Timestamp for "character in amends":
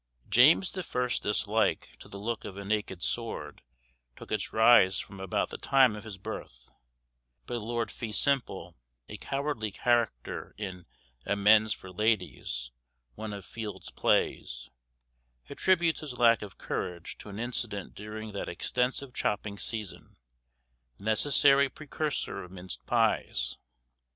9.69-11.71